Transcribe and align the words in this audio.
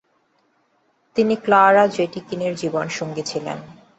তিনি 1.15 1.33
ক্লারা 1.35 1.83
জেটকিনের 1.87 2.53
জীবনসঙ্গী 2.55 3.23
ছিলেন। 3.23 3.57